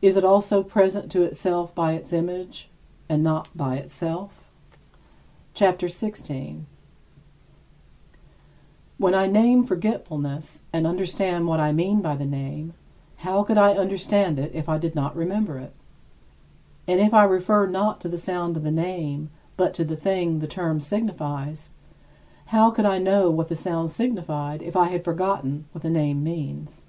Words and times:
Is 0.00 0.16
it 0.16 0.24
also 0.24 0.62
present 0.62 1.10
to 1.10 1.22
itself 1.22 1.74
by 1.74 1.94
its 1.94 2.12
image, 2.12 2.70
and 3.08 3.20
not 3.20 3.48
by 3.56 3.78
itself? 3.78 4.48
CHAPTER 5.54 5.88
XVI 5.88 6.24
24. 6.56 6.60
When 8.98 9.12
I 9.12 9.26
name 9.26 9.64
forgetfulness, 9.64 10.62
and 10.72 10.86
understand 10.86 11.48
what 11.48 11.58
I 11.58 11.72
mean 11.72 12.00
by 12.00 12.14
the 12.14 12.26
name, 12.26 12.74
how 13.26 13.42
could 13.42 13.58
I 13.58 13.74
understand 13.74 14.38
it 14.38 14.52
if 14.54 14.68
I 14.68 14.78
did 14.78 14.94
not 14.94 15.16
remember 15.16 15.58
it? 15.58 15.74
And 16.86 17.00
if 17.00 17.12
I 17.12 17.24
refer 17.24 17.66
not 17.66 18.00
to 18.02 18.08
the 18.08 18.18
sound 18.18 18.56
of 18.56 18.62
the 18.62 18.70
name, 18.70 19.30
but 19.56 19.74
to 19.74 19.84
the 19.84 19.96
thing 19.96 20.34
which 20.34 20.42
the 20.42 20.46
term 20.46 20.78
signifies, 20.78 21.70
how 22.54 22.70
could 22.70 22.86
I 22.86 22.98
know 22.98 23.32
what 23.32 23.48
that 23.48 23.56
sound 23.56 23.90
signified 23.90 24.62
if 24.62 24.76
I 24.76 24.84
had 24.90 25.02
forgotten 25.02 25.64
what 25.72 25.82
the 25.82 25.90
name 25.90 26.22
means? 26.22 26.84